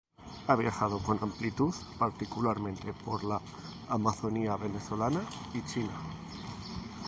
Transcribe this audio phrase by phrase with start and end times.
[0.47, 3.39] Ha viajado con amplitud, particularmente por la
[3.87, 5.21] Amazonía venezolana
[5.53, 5.93] y China.